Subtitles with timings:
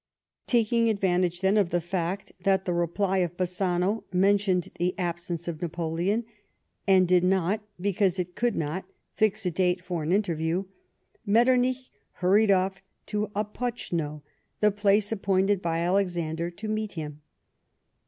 [0.47, 5.61] Taking advantage, then, of the fact that the reply of Bassano mentioned the absence of
[5.61, 6.25] Napoleon,
[6.87, 8.83] and did not, because it could nor,
[9.13, 10.63] fix a date for an interview,
[11.27, 14.23] ^Metternich hurried off to Opoeno,
[14.59, 17.21] the place appointed by Alexander to meet him.